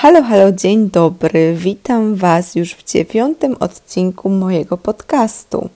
[0.00, 1.54] Halo, halo, dzień dobry.
[1.54, 5.68] Witam Was już w dziewiątym odcinku mojego podcastu.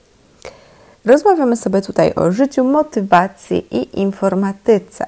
[1.05, 5.07] Rozmawiamy sobie tutaj o życiu, motywacji i informatyce.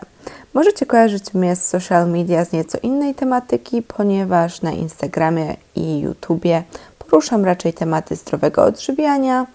[0.53, 6.63] Możecie kojarzyć mnie z social media z nieco innej tematyki, ponieważ na Instagramie i YouTubie
[6.99, 9.47] poruszam raczej tematy zdrowego odżywiania,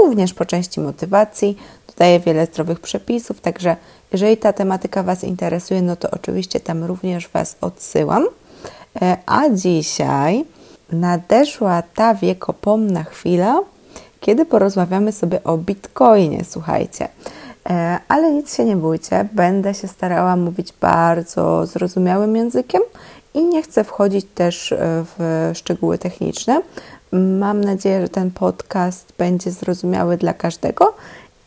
[0.00, 1.56] również po części motywacji.
[1.86, 3.76] Dodaję wiele zdrowych przepisów, także
[4.12, 8.26] jeżeli ta tematyka Was interesuje, no to oczywiście tam również Was odsyłam.
[9.02, 10.44] E, a dzisiaj
[10.92, 13.60] nadeszła ta wiekopomna chwila,
[14.20, 17.08] kiedy porozmawiamy sobie o Bitcoinie, słuchajcie.
[17.70, 22.82] E, ale nic się nie bójcie, będę się starała mówić bardzo zrozumiałym językiem
[23.34, 24.76] i nie chcę wchodzić też e,
[25.18, 26.62] w szczegóły techniczne.
[27.12, 30.94] Mam nadzieję, że ten podcast będzie zrozumiały dla każdego.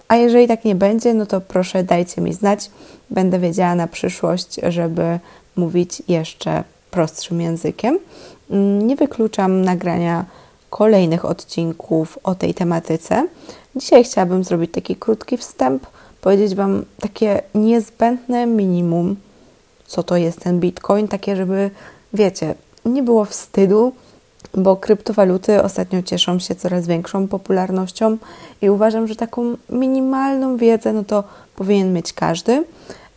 [0.08, 2.72] A jeżeli tak nie będzie, no to proszę dajcie mi znać.
[3.10, 5.20] Będę wiedziała na przyszłość, żeby
[5.56, 8.00] mówić jeszcze prostszym językiem.
[8.50, 10.26] Mm, nie wykluczam nagrania
[10.70, 13.28] kolejnych odcinków o tej tematyce.
[13.76, 15.88] Dzisiaj chciałabym zrobić taki krótki wstęp,
[16.22, 19.16] powiedzieć Wam takie niezbędne minimum,
[19.86, 21.70] co to jest ten Bitcoin, takie, żeby,
[22.14, 23.94] wiecie, nie było wstydu,
[24.54, 28.18] bo kryptowaluty ostatnio cieszą się coraz większą popularnością
[28.62, 31.24] i uważam, że taką minimalną wiedzę, no to
[31.56, 32.64] powinien mieć każdy.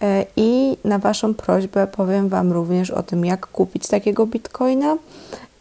[0.04, 4.96] E, I na Waszą prośbę powiem Wam również o tym, jak kupić takiego bitcoina.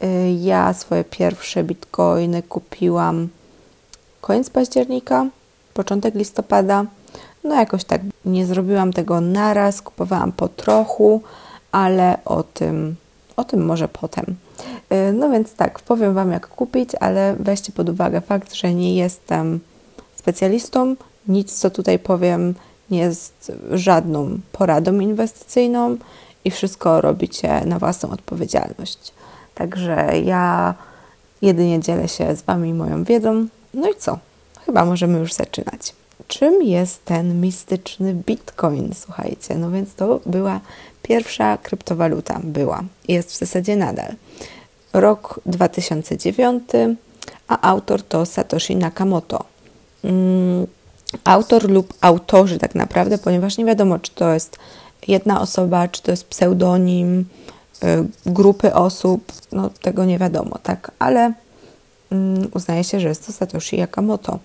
[0.02, 3.28] E, ja swoje pierwsze bitcoiny kupiłam
[4.22, 5.26] koniec października,
[5.74, 6.86] początek listopada.
[7.44, 11.22] No jakoś tak nie zrobiłam tego naraz, kupowałam po trochu,
[11.72, 12.96] ale o tym,
[13.38, 14.26] o tym może potem.
[14.90, 18.96] E, no więc tak, powiem Wam jak kupić, ale weźcie pod uwagę fakt, że nie
[18.96, 19.60] jestem
[20.16, 20.96] specjalistą.
[21.28, 22.54] Nic, co tutaj powiem,
[22.90, 25.98] nie jest żadną poradą inwestycyjną
[26.46, 29.14] i wszystko robicie na własną odpowiedzialność.
[29.56, 30.74] Także ja
[31.42, 33.48] jedynie dzielę się z Wami moją wiedzą.
[33.74, 34.20] No i co?
[34.66, 35.94] Chyba możemy już zaczynać.
[36.28, 38.94] Czym jest ten mistyczny bitcoin?
[38.96, 40.60] Słuchajcie, no więc to była
[41.02, 42.40] pierwsza kryptowaluta.
[42.44, 42.84] Była.
[43.08, 44.14] Jest w zasadzie nadal.
[44.94, 46.64] Rok 2009,
[47.48, 49.46] a autor to Satoshi Nakamoto.
[50.04, 50.68] Mm,
[51.24, 54.58] autor lub autorzy tak naprawdę, ponieważ nie wiadomo, czy to jest
[55.08, 57.26] jedna osoba, czy to jest pseudonim
[57.84, 57.86] y,
[58.26, 61.34] grupy osób, no tego nie wiadomo, tak, ale
[62.12, 64.40] mm, uznaje się, że jest to Satoshi Nakamoto.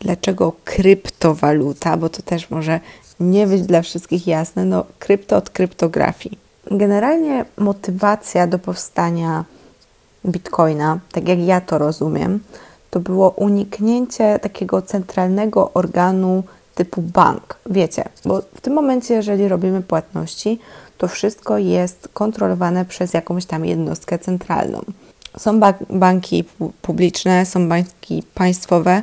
[0.00, 1.96] Dlaczego kryptowaluta?
[1.96, 2.80] Bo to też może
[3.20, 6.38] nie być dla wszystkich jasne, no krypto od kryptografii.
[6.70, 9.44] Generalnie motywacja do powstania
[10.26, 12.40] bitcoina, tak jak ja to rozumiem,
[12.94, 16.42] to było uniknięcie takiego centralnego organu
[16.74, 17.56] typu bank.
[17.70, 20.58] Wiecie, bo w tym momencie, jeżeli robimy płatności,
[20.98, 24.80] to wszystko jest kontrolowane przez jakąś tam jednostkę centralną.
[25.38, 26.44] Są ba banki
[26.82, 29.02] publiczne, są banki państwowe,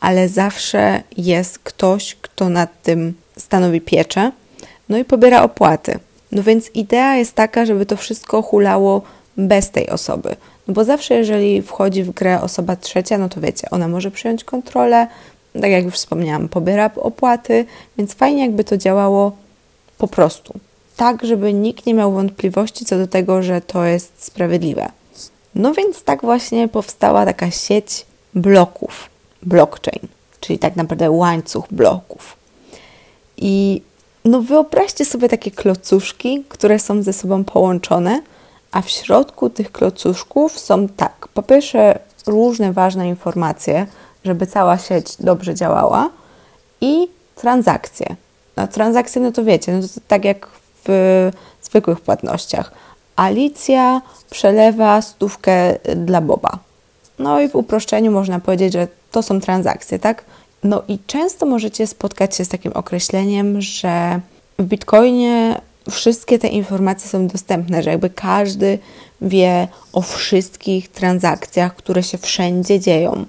[0.00, 4.32] ale zawsze jest ktoś, kto nad tym stanowi pieczę,
[4.88, 5.98] no i pobiera opłaty.
[6.32, 9.02] No więc idea jest taka, żeby to wszystko hulało
[9.36, 10.36] bez tej osoby.
[10.68, 14.44] No bo zawsze, jeżeli wchodzi w grę osoba trzecia, no to wiecie, ona może przyjąć
[14.44, 15.06] kontrolę,
[15.52, 17.64] tak jak już wspomniałam, pobiera opłaty,
[17.98, 19.32] więc fajnie jakby to działało
[19.98, 20.54] po prostu.
[20.96, 24.88] Tak, żeby nikt nie miał wątpliwości co do tego, że to jest sprawiedliwe.
[25.54, 29.10] No więc tak właśnie powstała taka sieć bloków,
[29.42, 30.08] blockchain,
[30.40, 32.36] czyli tak naprawdę łańcuch bloków.
[33.36, 33.82] I
[34.24, 38.22] no wyobraźcie sobie takie klocuszki, które są ze sobą połączone–
[38.72, 43.86] a w środku tych klocuszków są tak, po pierwsze różne ważne informacje,
[44.24, 46.10] żeby cała sieć dobrze działała
[46.80, 48.16] i transakcje.
[48.56, 50.48] No, transakcje, no to wiecie, no to tak jak
[50.84, 51.30] w
[51.62, 52.72] zwykłych płatnościach.
[53.16, 56.58] Alicja przelewa stówkę dla Boba.
[57.18, 60.24] No i w uproszczeniu można powiedzieć, że to są transakcje, tak?
[60.64, 64.20] No i często możecie spotkać się z takim określeniem, że
[64.58, 65.60] w Bitcoinie
[65.90, 68.78] wszystkie te informacje są dostępne, że jakby każdy
[69.20, 73.26] wie o wszystkich transakcjach, które się wszędzie dzieją.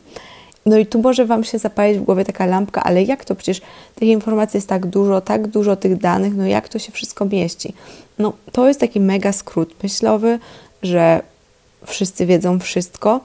[0.66, 3.62] No i tu może Wam się zapalić w głowie taka lampka, ale jak to przecież
[3.96, 7.74] tych informacji jest tak dużo, tak dużo tych danych, no jak to się wszystko mieści?
[8.20, 10.40] No to jest taki mega skrót myślowy,
[10.84, 11.22] że
[11.86, 13.20] wszyscy wiedzą wszystko,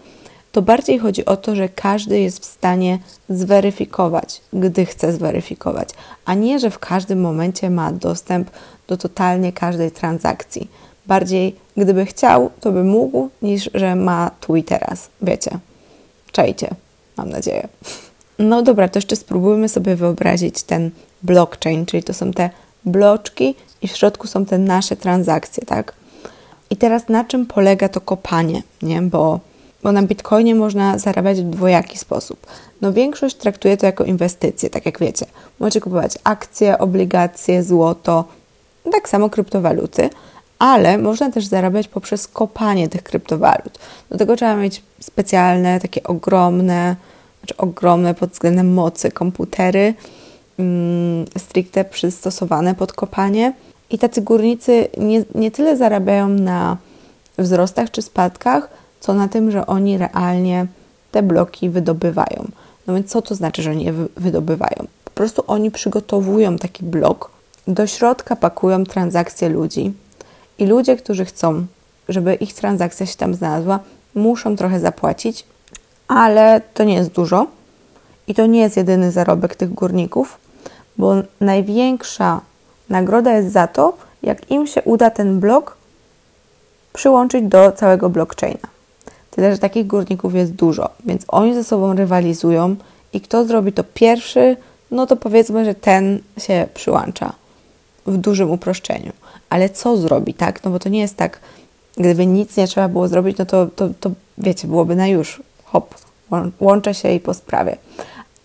[0.52, 5.88] to bardziej chodzi o to, że każdy jest w stanie zweryfikować, gdy chce zweryfikować,
[6.24, 8.50] a nie, że w każdym momencie ma dostęp
[8.88, 10.70] do totalnie każdej transakcji.
[11.06, 15.08] Bardziej, gdyby chciał, to by mógł, niż że ma tu i teraz.
[15.22, 15.58] Wiecie,
[16.32, 16.68] czajcie,
[17.16, 17.68] mam nadzieję.
[18.38, 20.90] No dobra, to jeszcze spróbujmy sobie wyobrazić ten
[21.22, 22.50] blockchain, czyli to są te
[22.84, 25.94] bloczki i w środku są te nasze transakcje, tak?
[26.70, 29.02] I teraz na czym polega to kopanie, nie?
[29.02, 29.40] Bo,
[29.82, 32.46] bo na Bitcoinie można zarabiać w dwojaki sposób.
[32.80, 35.26] No większość traktuje to jako inwestycje, tak jak wiecie.
[35.60, 38.24] Możecie kupować akcje, obligacje, złoto,
[38.90, 40.10] tak samo kryptowaluty,
[40.58, 43.78] ale można też zarabiać poprzez kopanie tych kryptowalut.
[44.10, 46.96] Do tego trzeba mieć specjalne, takie ogromne,
[47.40, 49.94] znaczy ogromne pod względem mocy komputery,
[50.58, 53.52] mm, stricte przystosowane pod kopanie.
[53.90, 56.76] I tacy górnicy nie, nie tyle zarabiają na
[57.38, 58.68] wzrostach czy spadkach,
[59.00, 60.66] co na tym, że oni realnie
[61.12, 62.48] te bloki wydobywają.
[62.86, 64.86] No więc co to znaczy, że oni je wydobywają?
[65.04, 67.30] Po prostu oni przygotowują taki blok,
[67.66, 69.92] do środka pakują transakcje ludzi.
[70.58, 71.66] I ludzie, którzy chcą,
[72.08, 73.80] żeby ich transakcja się tam znalazła,
[74.14, 75.46] muszą trochę zapłacić,
[76.08, 77.46] ale to nie jest dużo.
[78.26, 80.38] I to nie jest jedyny zarobek tych górników,
[80.96, 82.40] bo największa
[82.88, 85.76] nagroda jest za to, jak im się uda ten blok
[86.92, 88.68] przyłączyć do całego blockchaina.
[89.30, 92.76] Tyle, że takich górników jest dużo, więc oni ze sobą rywalizują
[93.12, 94.56] i kto zrobi to pierwszy,
[94.90, 97.32] no to powiedzmy, że ten się przyłącza
[98.06, 99.12] w dużym uproszczeniu.
[99.50, 100.64] Ale co zrobi, tak?
[100.64, 101.40] No bo to nie jest tak,
[101.96, 105.94] gdyby nic nie trzeba było zrobić, no to, to, to wiecie, byłoby na już, hop,
[106.60, 107.76] łączę się i po sprawie.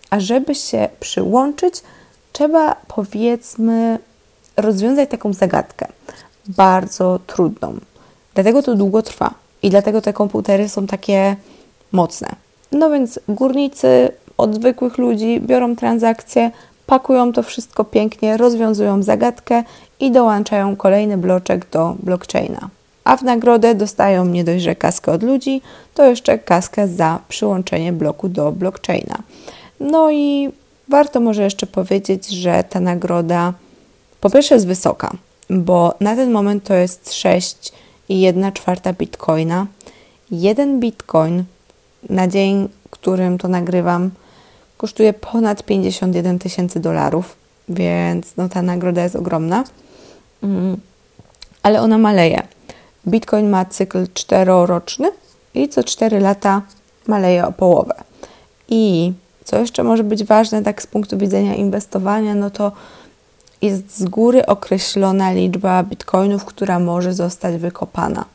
[0.10, 1.84] A żeby się przyłączyć,
[2.32, 4.00] trzeba powiedzmy
[4.58, 5.88] rozwiązać taką zagadkę,
[6.48, 7.78] bardzo trudną.
[8.34, 9.34] Dlatego to długo trwa
[9.64, 11.36] i dlatego te komputery są takie
[11.92, 12.30] mocne.
[12.72, 16.52] No więc górnicy od zwykłych ludzi biorą transakcje,
[16.88, 19.64] pakują to wszystko pięknie, rozwiązują zagadkę
[20.00, 22.70] i dołączają kolejny bloczek do blockchaina.
[23.04, 25.62] A w nagrodę dostają nie dość, że kaskę od ludzi,
[25.94, 29.18] to jeszcze kaskę za przyłączenie bloku do blockchaina.
[29.80, 30.50] No i
[30.90, 33.54] warto może jeszcze powiedzieć, że ta nagroda
[34.22, 35.12] po pierwsze jest wysoka,
[35.50, 39.68] bo na ten moment to jest 6,1 czwarta bitcoina.
[40.32, 41.44] Jeden bitcoin
[42.10, 44.12] na dzień, którym to nagrywam,
[44.78, 47.36] kosztuje ponad 51 tysięcy dolarów,
[47.70, 49.64] więc no, ta nagroda jest ogromna.
[50.44, 50.78] Mm,
[51.64, 52.48] ale ona maleje.
[53.08, 55.12] Bitcoin ma cykl czteroroczny
[55.54, 56.62] i co 4 lata
[57.08, 57.94] maleje o połowę.
[58.70, 59.14] I
[59.44, 62.72] co jeszcze może być ważne, tak z punktu widzenia inwestowania, no to
[63.62, 68.26] jest z góry określona liczba bitcoinów, która może zostać wykopana.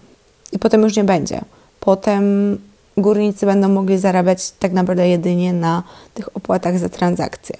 [0.52, 1.40] I potem już nie będzie.
[1.80, 2.58] Potem
[2.96, 5.82] górnicy będą mogli zarabiać tak naprawdę jedynie na
[6.14, 7.56] tych opłatach za transakcje.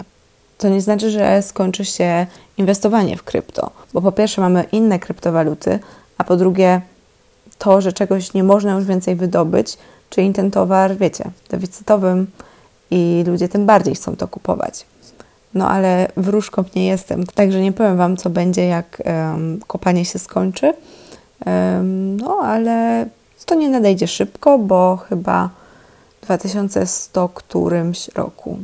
[0.57, 2.27] To nie znaczy, że skończy się
[2.57, 5.79] inwestowanie w krypto, bo po pierwsze mamy inne kryptowaluty,
[6.17, 6.81] a po drugie
[7.57, 9.77] to, że czegoś nie można już więcej wydobyć,
[10.09, 12.27] czyli ten towar, wiecie, deficytowym
[12.91, 14.85] i ludzie tym bardziej chcą to kupować.
[15.53, 20.19] No ale wróżką nie jestem, także nie powiem Wam, co będzie, jak um, kopanie się
[20.19, 20.73] skończy.
[21.45, 23.05] Um, no ale
[23.45, 25.49] to nie nadejdzie szybko, bo chyba
[26.21, 28.57] 2100 którymś roku.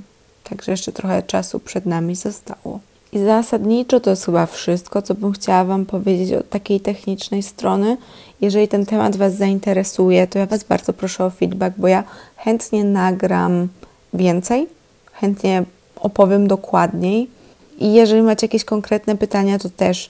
[0.43, 2.79] Także jeszcze trochę czasu przed nami zostało.
[3.11, 7.97] I zasadniczo to jest chyba wszystko, co bym chciała Wam powiedzieć od takiej technicznej strony.
[8.41, 12.03] Jeżeli ten temat Was zainteresuje, to ja Was bardzo proszę o feedback, bo ja
[12.35, 13.67] chętnie nagram
[14.13, 14.67] więcej,
[15.13, 15.63] chętnie
[15.95, 17.29] opowiem dokładniej.
[17.77, 20.09] I jeżeli macie jakieś konkretne pytania, to też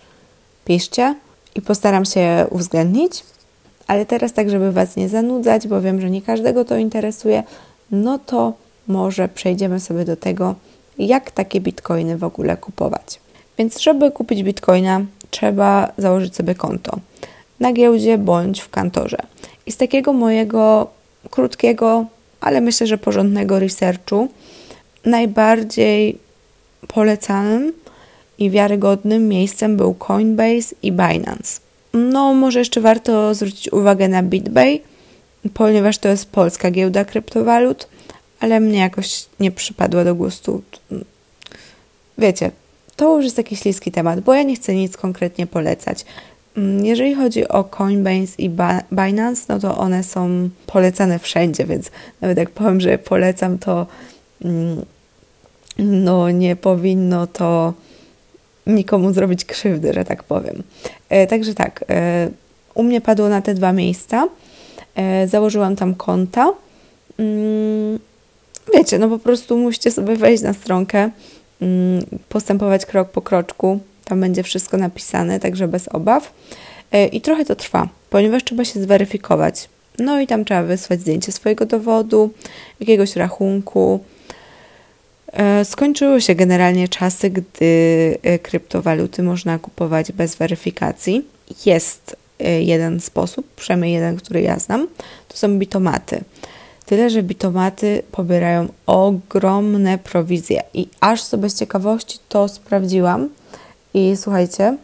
[0.65, 1.15] piszcie
[1.56, 3.24] i postaram się uwzględnić.
[3.89, 7.43] Ale teraz, tak, żeby Was nie zanudzać, bo wiem, że nie każdego to interesuje,
[7.91, 8.53] no to
[8.88, 10.55] może przejdziemy sobie do tego,
[10.98, 13.19] jak takie bitcoiny w ogóle kupować.
[13.58, 17.00] Więc, żeby kupić bitcoina, trzeba założyć sobie konto
[17.60, 19.17] na giełdzie bądź w kantorze.
[19.65, 20.88] I z takiego mojego
[21.29, 22.05] krótkiego,
[22.41, 24.27] ale myślę, że porządnego researchu,
[25.05, 26.17] najbardziej
[26.88, 27.74] polecanym
[28.38, 31.68] i wiarygodnym miejscem był Coinbase i Binance.
[31.93, 34.81] No, może jeszcze warto zwrócić uwagę na BitBay,
[35.53, 37.88] ponieważ to jest polska giełda kryptowalut,
[38.39, 40.62] ale mnie jakoś nie przypadła do gustu.
[42.17, 42.51] Wiecie,
[42.96, 46.05] to już jest taki śliski temat, bo ja nie chcę nic konkretnie polecać.
[46.58, 48.50] Mm, jeżeli chodzi o Coinbase i
[48.91, 51.91] Binance, no to one są polecane wszędzie, więc
[52.22, 53.88] nawet jak powiem, że polecam, to
[54.46, 54.86] mm,
[55.77, 57.74] no nie powinno to
[58.75, 60.63] nikomu zrobić krzywdy, że tak powiem.
[61.09, 62.29] E, także tak, e,
[62.73, 64.27] u mnie padło na te dwa miejsca.
[64.95, 66.53] E, założyłam tam konta.
[67.19, 67.99] Mm,
[68.73, 71.09] wiecie, no po prostu musicie sobie wejść na stronkę,
[71.61, 73.79] mm, postępować krok po kroczku.
[74.05, 76.33] Tam będzie wszystko napisane, także bez obaw.
[77.11, 79.69] I trochę to trwa, ponieważ trzeba się zweryfikować.
[79.99, 82.29] No i tam trzeba wysłać zdjęcie swojego dowodu,
[82.79, 83.99] jakiegoś rachunku,
[85.63, 91.25] skończyły się generalnie czasy, gdy e, kryptowaluty można kupować bez weryfikacji.
[91.65, 92.15] Jest
[92.59, 94.88] jeden sposób, przynajmniej jeden, który ja znam,
[95.27, 96.24] to są bitomaty.
[96.86, 103.29] Tyle, że bitomaty pobierają ogromne prowizje i aż sobie z ciekawości to sprawdziłam
[103.93, 104.77] i słuchajcie,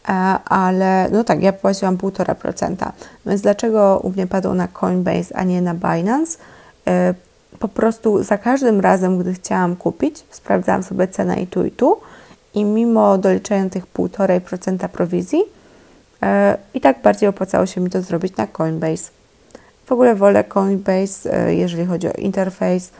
[0.08, 0.12] E,
[0.44, 2.92] ale no tak, ja płaciłam 1,5%.
[3.26, 6.38] Więc dlaczego u mnie padło na Coinbase, a nie na Binance?
[6.86, 7.14] E,
[7.58, 11.96] po prostu za każdym razem, gdy chciałam kupić, sprawdzałam sobie cenę i tu i tu
[12.54, 15.42] i mimo doliczenia tych 1,5% prowizji,
[16.22, 19.10] e, i tak bardziej opłacało się mi to zrobić na Coinbase.
[19.86, 22.90] W ogóle wolę Coinbase, jeżeli chodzi o interfejs,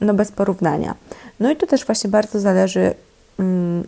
[0.00, 0.94] no bez porównania.
[1.40, 2.94] No i to też właśnie bardzo zależy,
[3.38, 3.84] mm,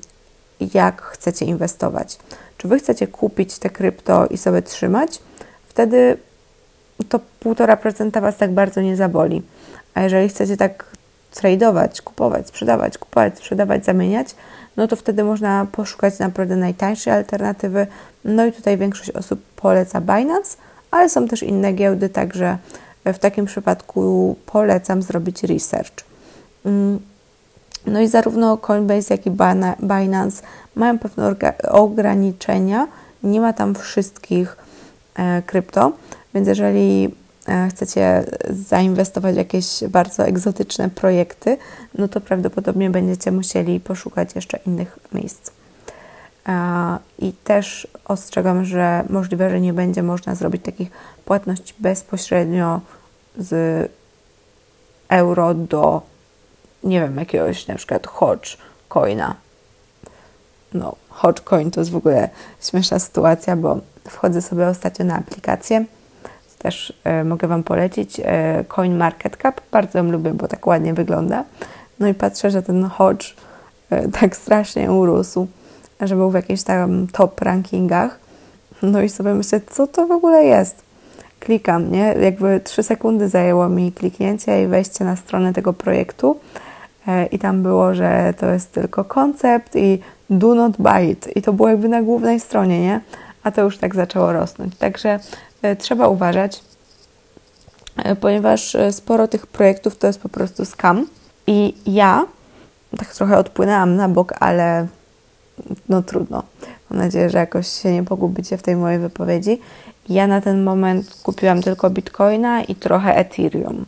[0.74, 2.18] jak chcecie inwestować.
[2.56, 5.18] Czy Wy chcecie kupić te krypto i sobie trzymać?
[5.68, 6.16] Wtedy
[7.08, 9.42] to 1,5% Was tak bardzo nie zaboli.
[9.94, 10.84] A jeżeli chcecie tak
[11.30, 14.34] tradować, kupować, sprzedawać, kupować, sprzedawać, zamieniać,
[14.76, 17.86] no to wtedy można poszukać naprawdę najtańszej alternatywy.
[18.24, 20.56] No i tutaj większość osób poleca Binance,
[20.90, 22.58] ale są też inne giełdy, także
[23.04, 26.04] w takim przypadku polecam zrobić research.
[26.64, 26.98] Mm,
[27.86, 29.30] no i zarówno Coinbase, jak i
[29.80, 30.42] Binance
[30.74, 31.34] mają pewne
[31.70, 32.86] ograniczenia.
[33.22, 34.56] Nie ma tam wszystkich
[35.14, 35.92] e, krypto,
[36.34, 37.14] więc jeżeli
[37.70, 41.56] chcecie zainwestować w jakieś bardzo egzotyczne projekty,
[41.94, 45.50] no to prawdopodobnie będziecie musieli poszukać jeszcze innych miejsc.
[46.48, 50.90] E, I też ostrzegam, że możliwe, że nie będzie można zrobić takich
[51.24, 52.80] płatności bezpośrednio
[53.38, 53.90] z
[55.08, 56.02] euro do
[56.84, 58.56] nie wiem, jakiegoś na przykład Hodge
[58.88, 59.34] coina.
[60.74, 62.28] No, Hodge coin to jest w ogóle
[62.60, 65.84] śmieszna sytuacja, bo wchodzę sobie ostatnio na aplikację.
[66.58, 69.60] Też e, mogę Wam polecić e, Coin Market Cap.
[69.70, 71.44] Bardzo ją lubię, bo tak ładnie wygląda.
[72.00, 73.34] No i patrzę, że ten Hodge
[73.90, 75.46] e, tak strasznie urósł,
[76.00, 78.18] że był w jakichś tam top rankingach.
[78.82, 80.82] No i sobie myślę, co to w ogóle jest?
[81.40, 82.14] Klikam, nie?
[82.20, 86.36] Jakby 3 sekundy zajęło mi kliknięcie i wejście na stronę tego projektu.
[87.30, 89.98] I tam było, że to jest tylko koncept i
[90.30, 91.36] do not buy it.
[91.36, 93.00] I to było jakby na głównej stronie, nie?
[93.42, 94.76] A to już tak zaczęło rosnąć.
[94.76, 95.18] Także
[95.78, 96.60] trzeba uważać,
[97.96, 101.06] e, ponieważ sporo tych projektów to jest po prostu scam.
[101.46, 102.26] I ja
[102.98, 104.86] tak trochę odpłynęłam na bok, ale
[105.88, 106.42] no trudno.
[106.90, 109.60] Mam nadzieję, że jakoś się nie pogubicie w tej mojej wypowiedzi.
[110.08, 113.84] Ja na ten moment kupiłam tylko Bitcoina i trochę Ethereum.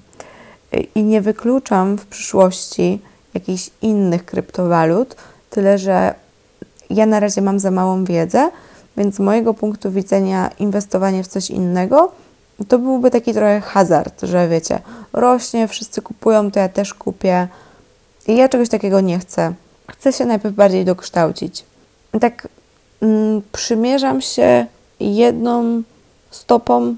[0.94, 3.00] I nie wykluczam w przyszłości
[3.34, 5.16] jakichś innych kryptowalut,
[5.50, 6.14] tyle że
[6.90, 8.50] ja na razie mam za małą wiedzę,
[8.98, 12.12] więc z mojego punktu widzenia inwestowanie w coś innego
[12.68, 14.80] to byłby taki trochę hazard, że wiecie,
[15.12, 17.48] rośnie, wszyscy kupują, to ja też kupię.
[18.26, 19.52] I ja czegoś takiego nie chcę.
[19.90, 21.64] Chcę się najpierw bardziej dokształcić.
[22.20, 22.48] Tak
[23.02, 24.66] mm, przymierzam się
[25.00, 25.82] jedną
[26.30, 26.96] stopą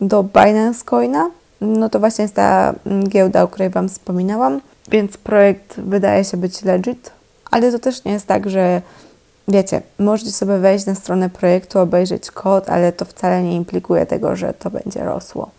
[0.00, 1.30] do Binance Coina.
[1.60, 4.60] No to właśnie jest ta mm, giełda, o której Wam wspominałam.
[4.88, 7.10] Więc projekt wydaje się być legit,
[7.50, 8.82] ale to też nie jest tak, że
[9.48, 14.36] wiecie, możecie sobie wejść na stronę projektu, obejrzeć kod, ale to wcale nie implikuje tego,
[14.36, 15.50] że to będzie rosło.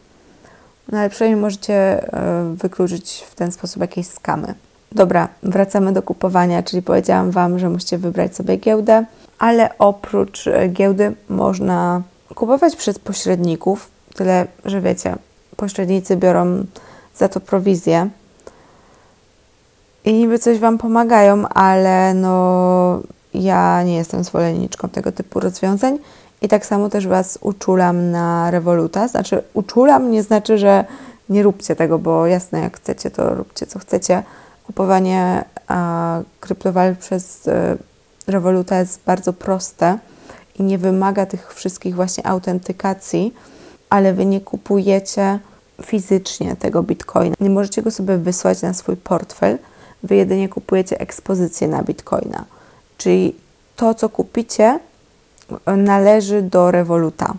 [0.92, 4.54] No ale przynajmniej możecie e, wykluczyć w ten sposób jakieś skamy.
[4.92, 9.06] Dobra, wracamy do kupowania, czyli powiedziałam Wam, że musicie wybrać sobie giełdę,
[9.40, 12.02] ale oprócz e, giełdy można
[12.36, 15.16] kupować przez pośredników, tyle, że wiecie,
[15.56, 16.66] pośrednicy biorą
[17.16, 18.10] za to prowizję,
[20.08, 23.00] i niby coś Wam pomagają, ale no
[23.34, 25.98] ja nie jestem zwolenniczką tego typu rozwiązań
[26.42, 29.08] i tak samo też Was uczulam na rewoluta.
[29.08, 30.86] Znaczy, uczulam nie znaczy, że
[31.30, 34.24] nie róbcie tego, bo jasne, jak chcecie, to róbcie co chcecie.
[34.64, 37.52] Kupowanie a, kryptowalut przez y,
[38.28, 39.98] rewoluta jest bardzo proste
[40.60, 43.34] i nie wymaga tych wszystkich właśnie autentykacji,
[43.90, 45.40] ale Wy nie kupujecie
[45.86, 47.36] fizycznie tego bitcoina.
[47.40, 49.58] Nie możecie go sobie wysłać na swój portfel,
[50.04, 52.46] wy jedynie kupujecie ekspozycję na bitcoina.
[52.98, 53.36] Czyli
[53.76, 54.80] to, co kupicie,
[55.78, 57.34] należy do Revoluta.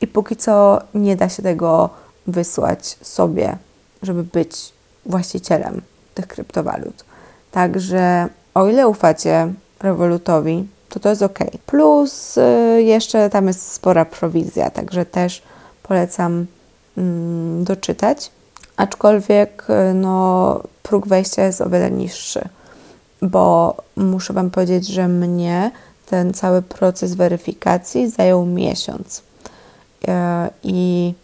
[0.00, 1.90] I póki co nie da się tego
[2.26, 3.56] wysłać sobie,
[4.02, 4.72] żeby być
[5.06, 5.82] właścicielem
[6.14, 7.04] tych kryptowalut.
[7.50, 11.38] Także o ile ufacie Revolutowi, to to jest ok.
[11.66, 15.42] Plus y, jeszcze tam jest spora prowizja, także też
[15.82, 16.46] polecam
[16.98, 18.30] mm, doczytać.
[18.76, 22.48] Aczkolwiek y, no, próg wejścia jest o wiele niższy,
[23.22, 25.70] bo muszę Wam powiedzieć, że mnie
[26.06, 29.18] ten cały proces weryfikacji zajął miesiąc.
[29.18, 30.12] Y,
[30.62, 31.14] I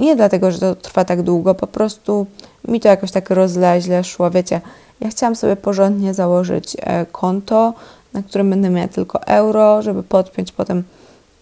[0.00, 2.26] nie dlatego, że to trwa tak długo, po prostu
[2.68, 4.30] mi to jakoś tak rozleźle szło.
[4.30, 4.60] Wiecie,
[5.00, 7.74] ja chciałam sobie porządnie założyć e, konto,
[8.12, 10.82] na którym będę miała tylko euro, żeby podpiąć potem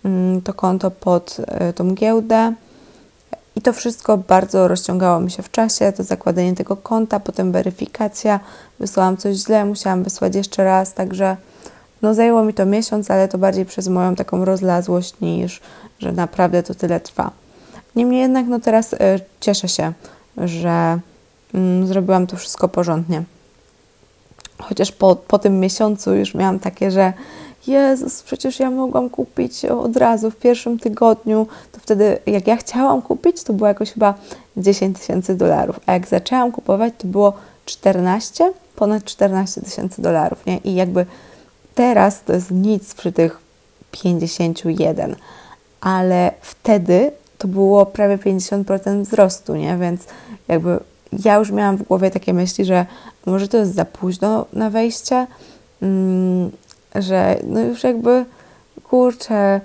[0.04, 2.54] mm, to konto pod e, tą giełdę.
[3.56, 8.40] I to wszystko bardzo rozciągało mi się w czasie, to zakładanie tego konta, potem weryfikacja,
[8.80, 11.36] wysłałam coś źle, musiałam wysłać jeszcze raz, także
[12.02, 15.60] no zajęło mi to miesiąc, ale to bardziej przez moją taką rozlazłość niż,
[15.98, 17.30] że naprawdę to tyle trwa.
[17.96, 18.96] Niemniej jednak no teraz y,
[19.40, 19.92] cieszę się,
[20.36, 20.98] że
[21.54, 23.22] y, zrobiłam to wszystko porządnie.
[24.58, 27.12] Chociaż po, po tym miesiącu już miałam takie, że
[27.66, 31.46] Jezus, przecież ja mogłam kupić od razu w pierwszym tygodniu.
[31.72, 34.14] To wtedy, jak ja chciałam kupić, to było jakoś chyba
[34.56, 35.80] 10 tysięcy dolarów.
[35.86, 37.32] A jak zaczęłam kupować, to było
[37.64, 40.46] 14, ponad 14 tysięcy dolarów.
[40.46, 40.58] Nie?
[40.58, 41.06] I jakby
[41.74, 43.38] teraz to jest nic przy tych
[43.90, 45.16] 51.
[45.80, 49.76] Ale wtedy to było prawie 50% wzrostu, nie?
[49.76, 50.04] Więc
[50.48, 50.78] jakby
[51.24, 52.86] ja już miałam w głowie takie myśli, że
[53.26, 55.26] może to jest za późno na wejście,
[55.82, 56.50] mm,
[56.94, 58.24] że no już jakby
[58.84, 59.60] kurczę,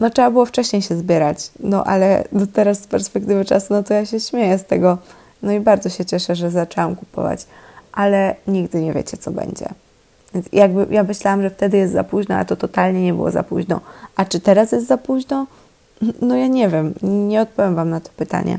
[0.00, 3.94] no trzeba było wcześniej się zbierać, no ale no teraz z perspektywy czasu, no to
[3.94, 4.98] ja się śmieję z tego,
[5.42, 7.46] no i bardzo się cieszę, że zaczęłam kupować,
[7.92, 9.68] ale nigdy nie wiecie, co będzie.
[10.34, 13.42] Więc jakby ja myślałam, że wtedy jest za późno, a to totalnie nie było za
[13.42, 13.80] późno.
[14.16, 15.46] A czy teraz jest za późno?
[16.22, 18.58] No ja nie wiem, nie odpowiem Wam na to pytanie.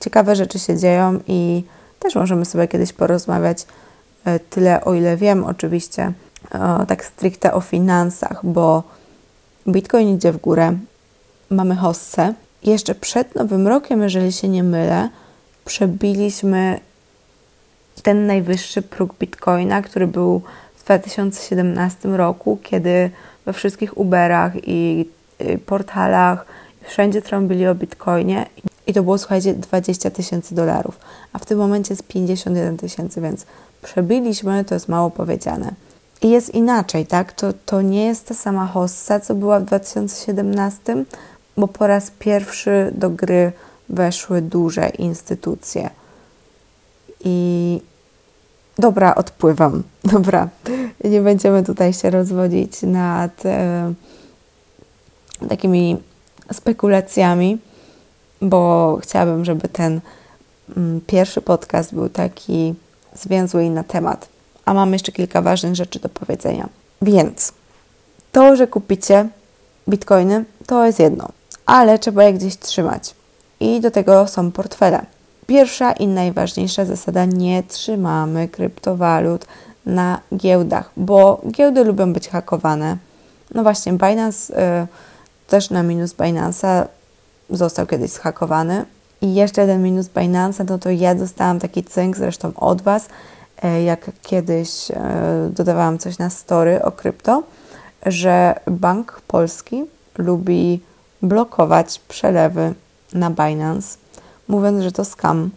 [0.00, 1.64] Ciekawe rzeczy się dzieją i
[1.98, 3.66] też możemy sobie kiedyś porozmawiać
[4.24, 6.12] e, tyle, o ile wiem, oczywiście,
[6.88, 8.82] tak stricte o finansach, bo
[9.68, 10.78] Bitcoin idzie w górę,
[11.50, 12.34] mamy hossę.
[12.62, 15.08] Jeszcze przed Nowym Rokiem, jeżeli się nie mylę,
[15.64, 16.80] przebiliśmy
[18.02, 20.42] ten najwyższy próg Bitcoina, który był
[20.76, 23.10] w 2017 roku, kiedy
[23.46, 25.08] we wszystkich Uberach i
[25.40, 26.46] Y, portalach,
[26.82, 28.46] wszędzie trąbili o bitcoinie
[28.86, 30.98] i to było, słuchajcie, 20 tysięcy dolarów,
[31.32, 33.46] a w tym momencie jest 51 tysięcy, więc
[33.82, 35.72] przebiliśmy, to jest mało powiedziane.
[36.22, 37.32] Jest inaczej, tak?
[37.32, 41.04] To, to nie jest ta sama hossa, co była w 2017,
[41.56, 43.52] bo po raz pierwszy do gry
[43.88, 45.90] weszły duże instytucje.
[47.24, 47.80] I
[48.78, 49.82] dobra, odpływam.
[50.12, 50.48] Dobra,
[51.04, 53.44] nie będziemy tutaj się rozwodzić nad.
[53.44, 53.50] Yy,
[55.48, 55.96] takimi
[56.52, 57.58] spekulacjami,
[58.42, 60.00] bo chciałabym, żeby ten
[60.76, 62.74] mm, pierwszy podcast był taki
[63.14, 64.28] zwięzły i na temat.
[64.68, 66.68] A mam jeszcze kilka ważnych rzeczy do powiedzenia.
[67.02, 67.52] Więc
[68.32, 69.28] to, że kupicie
[69.88, 71.28] bitcoiny, to jest jedno,
[71.66, 73.14] ale trzeba je gdzieś trzymać.
[73.60, 75.06] I do tego są portfele.
[75.46, 79.46] Pierwsza i najważniejsza zasada: nie trzymamy kryptowalut
[79.86, 82.96] na giełdach, bo giełdy lubią być hakowane.
[83.54, 84.52] No właśnie, Binance.
[84.80, 84.86] Yy,
[85.46, 86.86] też na minus Binance'a
[87.50, 88.84] został kiedyś zhakowany.
[89.20, 93.08] I jeszcze jeden minus Binance'a, no to ja dostałam taki cynk zresztą od Was,
[93.84, 97.42] jak kiedyś e, dodawałam coś na story o krypto,
[98.06, 99.84] że Bank Polski
[100.18, 100.82] lubi
[101.22, 102.74] blokować przelewy
[103.14, 103.98] na Binance,
[104.48, 105.50] mówiąc, że to scam.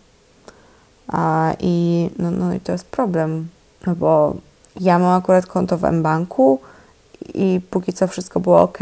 [1.08, 3.48] A, I no, no i to jest problem,
[3.88, 4.36] no bo
[4.80, 6.60] ja mam akurat konto w mBanku
[7.34, 8.80] i póki co wszystko było ok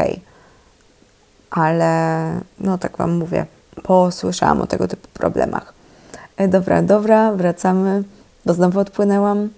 [1.50, 3.46] ale no tak Wam mówię,
[3.82, 5.74] posłyszałam o tego typu problemach.
[6.36, 8.02] E, dobra, dobra, wracamy,
[8.46, 9.48] bo znowu odpłynęłam.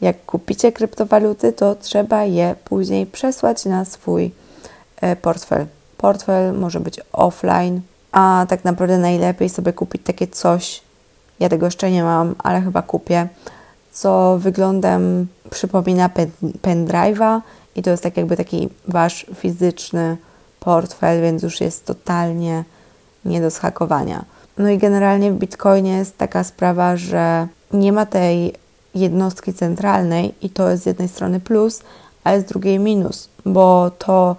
[0.00, 4.30] Jak kupicie kryptowaluty, to trzeba je później przesłać na swój
[5.00, 5.66] e, portfel.
[5.98, 7.80] Portfel może być offline,
[8.12, 10.82] a tak naprawdę najlepiej sobie kupić takie coś,
[11.40, 13.28] ja tego jeszcze nie mam, ale chyba kupię,
[13.92, 16.30] co wyglądem przypomina pen,
[16.62, 17.40] pendrive'a
[17.76, 20.16] i to jest tak jakby taki wasz fizyczny
[20.60, 22.64] portfel, więc już jest totalnie
[23.24, 24.24] nie do schakowania.
[24.58, 28.54] No i generalnie w Bitcoinie jest taka sprawa, że nie ma tej
[28.94, 31.82] jednostki centralnej i to jest z jednej strony plus,
[32.24, 34.36] a z drugiej minus, bo to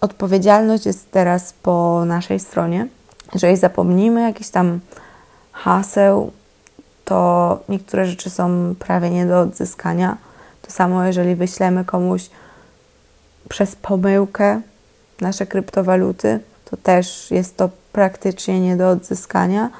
[0.00, 2.88] odpowiedzialność jest teraz po naszej stronie,
[3.34, 4.80] Jeżeli zapomnimy jakiś tam
[5.52, 6.32] haseł,
[7.04, 10.16] to niektóre rzeczy są prawie nie do odzyskania.
[10.62, 12.30] To samo, jeżeli wyślemy komuś
[13.48, 14.60] przez pomyłkę
[15.20, 19.70] nasze kryptowaluty, to też jest to praktycznie nie do odzyskania,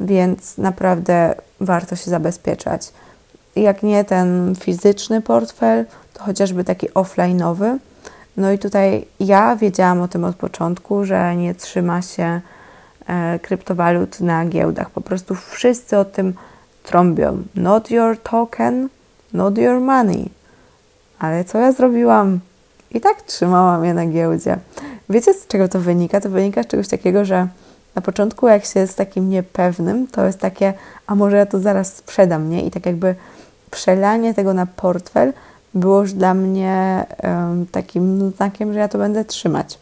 [0.00, 2.92] więc naprawdę warto się zabezpieczać.
[3.56, 7.78] Jak nie ten fizyczny portfel, to chociażby taki offline'owy.
[8.36, 12.40] No i tutaj ja wiedziałam o tym od początku, że nie trzyma się
[13.06, 14.90] e, kryptowalut na giełdach.
[14.90, 16.34] Po prostu wszyscy o tym
[16.82, 17.42] trąbią.
[17.54, 18.88] Not your token,
[19.32, 20.30] not your money.
[21.18, 22.40] Ale co ja zrobiłam?
[22.90, 24.58] I tak trzymałam je na giełdzie.
[25.08, 26.20] Wiecie, z czego to wynika?
[26.20, 27.48] To wynika z czegoś takiego, że
[27.94, 30.74] na początku, jak się jest takim niepewnym, to jest takie,
[31.06, 32.66] a może ja to zaraz sprzedam, nie?
[32.66, 33.14] I tak jakby
[33.70, 35.32] przelanie tego na portfel
[35.74, 39.78] było już dla mnie um, takim znakiem, że ja to będę trzymać.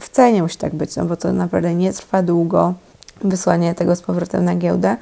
[0.00, 2.74] Wcale nie musi tak być, no bo to naprawdę nie trwa długo
[3.24, 4.96] wysłanie tego z powrotem na giełdę,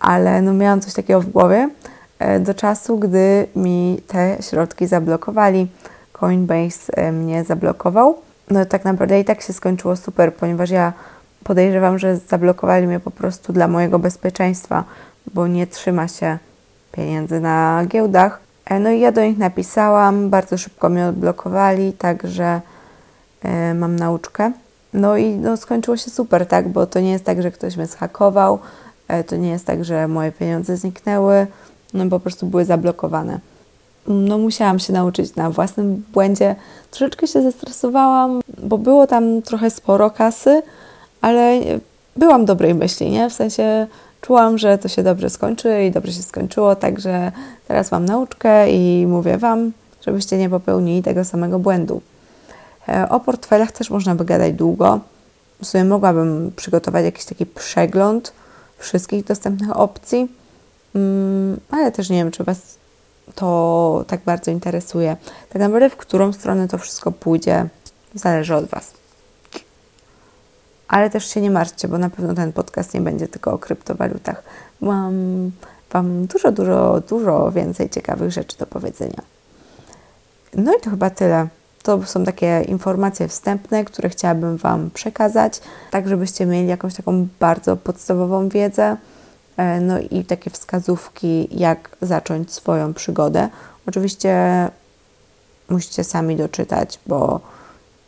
[0.00, 1.70] ale no miałam coś takiego w głowie
[2.18, 5.68] e, do czasu, gdy mi te środki zablokowali.
[6.12, 8.18] Coinbase e, mnie zablokował.
[8.50, 10.92] No tak naprawdę i tak się skończyło super, ponieważ ja
[11.46, 14.84] podejrzewam, że zablokowali mnie po prostu dla mojego bezpieczeństwa,
[15.34, 16.38] bo nie trzyma się
[16.92, 18.40] pieniędzy na giełdach.
[18.64, 22.60] E, no i ja do nich napisałam, bardzo szybko mnie odblokowali, także
[23.42, 24.52] e, mam nauczkę.
[24.94, 27.86] No i no, skończyło się super, tak, bo to nie jest tak, że ktoś mnie
[27.86, 28.58] zhakował,
[29.08, 31.46] e, to nie jest tak, że moje pieniądze zniknęły,
[31.94, 33.40] no po prostu były zablokowane.
[34.06, 36.56] No musiałam się nauczyć na własnym błędzie.
[36.90, 40.62] Troszeczkę się zestresowałam, bo było tam trochę sporo kasy,
[41.26, 41.60] ale
[42.16, 43.30] byłam dobrej myśli, nie?
[43.30, 43.86] W sensie
[44.20, 47.32] czułam, że to się dobrze skończy i dobrze się skończyło, także
[47.68, 49.72] teraz mam nauczkę i mówię Wam,
[50.06, 52.02] żebyście nie popełnili tego samego błędu.
[52.88, 55.00] E, o portfelach też można by gadać długo.
[55.62, 58.32] W sumie mogłabym przygotować jakiś taki przegląd
[58.78, 60.28] wszystkich dostępnych opcji,
[60.94, 62.78] mm, ale też nie wiem, czy Was
[63.34, 65.16] to tak bardzo interesuje.
[65.48, 67.68] Tak naprawdę, w którą stronę to wszystko pójdzie,
[68.14, 69.05] zależy od Was.
[70.88, 74.42] Ale też się nie martwcie, bo na pewno ten podcast nie będzie tylko o kryptowalutach.
[74.80, 75.50] Mam
[75.92, 79.22] Wam dużo, dużo, dużo więcej ciekawych rzeczy do powiedzenia.
[80.54, 81.48] No i to chyba tyle.
[81.82, 87.76] To są takie informacje wstępne, które chciałabym Wam przekazać, tak żebyście mieli jakąś taką bardzo
[87.76, 88.96] podstawową wiedzę,
[89.56, 93.48] e, no i takie wskazówki, jak zacząć swoją przygodę.
[93.86, 94.68] Oczywiście
[95.68, 97.40] musicie sami doczytać, bo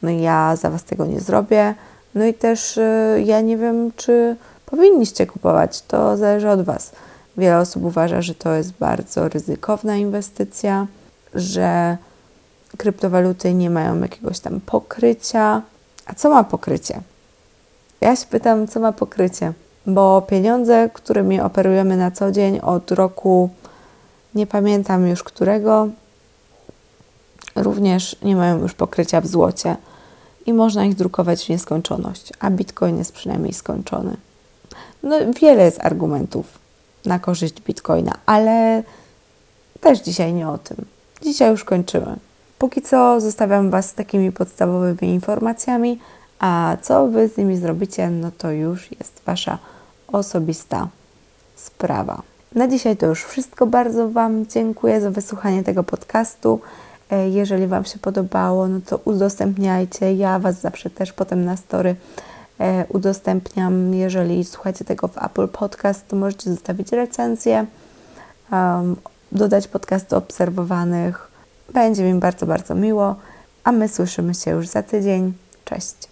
[0.03, 1.75] no ja za Was tego nie zrobię.
[2.15, 5.83] No i też y, ja nie wiem, czy powinniście kupować.
[5.83, 6.93] To zależy od Was.
[7.37, 10.87] Wiele osób uważa, że to jest bardzo ryzykowna inwestycja,
[11.35, 11.97] że
[12.77, 15.63] kryptowaluty nie mają jakiegoś tam pokrycia.
[16.07, 17.01] A co ma pokrycie?
[18.01, 19.53] Ja się pytam, co ma pokrycie,
[19.87, 23.51] bo pieniądze, którymi operujemy na co dzień od roku,
[24.35, 25.89] nie pamiętam już którego,
[27.57, 29.77] również nie mają już pokrycia w złocie
[30.49, 34.17] i można ich drukować w nieskończoność, a Bitcoin jest przynajmniej skończony.
[35.03, 36.59] No, wiele jest argumentów
[37.05, 38.83] na korzyść Bitcoina, ale
[39.81, 40.77] też dzisiaj nie o tym.
[41.23, 42.17] Dzisiaj już kończymy.
[42.59, 46.01] Póki co zostawiam Was z takimi podstawowymi informacjami,
[46.39, 49.59] a co Wy z nimi zrobicie, no to już jest Wasza
[50.13, 50.89] osobista
[51.57, 52.23] sprawa.
[52.55, 53.67] Na dzisiaj to już wszystko.
[53.67, 56.61] Bardzo Wam dziękuję za wysłuchanie tego podcastu.
[57.11, 60.15] E, jeżeli Wam się podobało, no to udostępniajcie.
[60.15, 61.97] Ja Was zawsze też potem na story
[62.61, 63.95] e, udostępniam.
[63.95, 67.67] Jeżeli słuchacie tego w Apple Podcast, to możecie zostawić recenzję,
[68.53, 68.97] um,
[69.33, 71.31] dodać podcast do obserwowanych.
[71.75, 73.17] Będzie mi bardzo, bardzo miło.
[73.65, 75.33] A my słyszymy się już za tydzień.
[75.65, 76.08] Cześć.